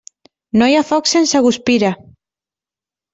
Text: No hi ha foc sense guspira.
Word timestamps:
No 0.61 0.69
hi 0.71 0.77
ha 0.77 0.85
foc 0.91 1.09
sense 1.11 1.41
guspira. 1.47 1.91